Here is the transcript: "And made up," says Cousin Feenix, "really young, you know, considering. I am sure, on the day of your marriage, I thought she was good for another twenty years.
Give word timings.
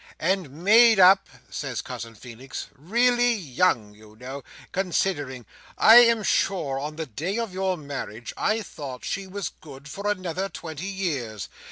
"And 0.19 0.49
made 0.63 0.99
up," 0.99 1.29
says 1.51 1.83
Cousin 1.83 2.15
Feenix, 2.15 2.65
"really 2.73 3.35
young, 3.35 3.93
you 3.93 4.15
know, 4.15 4.41
considering. 4.71 5.45
I 5.77 5.97
am 5.97 6.23
sure, 6.23 6.79
on 6.79 6.95
the 6.95 7.05
day 7.05 7.37
of 7.37 7.53
your 7.53 7.77
marriage, 7.77 8.33
I 8.35 8.63
thought 8.63 9.05
she 9.05 9.27
was 9.27 9.49
good 9.49 9.87
for 9.87 10.07
another 10.09 10.49
twenty 10.49 10.87
years. 10.87 11.49